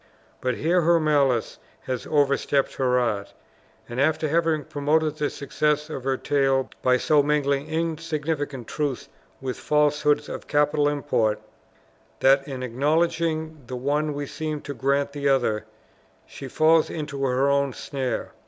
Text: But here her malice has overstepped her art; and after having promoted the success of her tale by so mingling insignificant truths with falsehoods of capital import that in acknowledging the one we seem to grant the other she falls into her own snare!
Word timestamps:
But 0.41 0.55
here 0.55 0.81
her 0.81 0.99
malice 0.99 1.59
has 1.81 2.07
overstepped 2.07 2.77
her 2.77 2.97
art; 2.97 3.33
and 3.87 4.01
after 4.01 4.27
having 4.29 4.63
promoted 4.63 5.15
the 5.17 5.29
success 5.29 5.91
of 5.91 6.03
her 6.05 6.17
tale 6.17 6.71
by 6.81 6.97
so 6.97 7.21
mingling 7.21 7.67
insignificant 7.67 8.65
truths 8.65 9.09
with 9.41 9.57
falsehoods 9.59 10.27
of 10.27 10.47
capital 10.47 10.89
import 10.89 11.39
that 12.19 12.47
in 12.47 12.63
acknowledging 12.63 13.59
the 13.67 13.75
one 13.75 14.15
we 14.15 14.25
seem 14.25 14.61
to 14.61 14.73
grant 14.73 15.13
the 15.13 15.29
other 15.29 15.65
she 16.25 16.47
falls 16.47 16.89
into 16.89 17.23
her 17.25 17.47
own 17.47 17.71
snare! 17.71 18.31